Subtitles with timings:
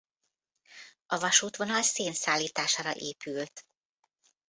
[1.05, 3.65] A vasútvonal szén szállítására épült.